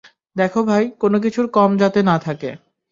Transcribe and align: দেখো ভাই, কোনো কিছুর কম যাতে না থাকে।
দেখো 0.35 0.59
ভাই, 0.63 0.83
কোনো 0.99 1.17
কিছুর 1.19 1.45
কম 1.51 1.71
যাতে 1.77 1.99
না 2.03 2.15
থাকে। 2.19 2.49